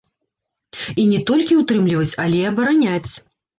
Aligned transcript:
І 1.03 1.05
не 1.11 1.19
толькі 1.31 1.59
ўтрымліваць, 1.61 2.11
але 2.27 2.43
і 2.43 2.51
абараняць. 2.55 3.11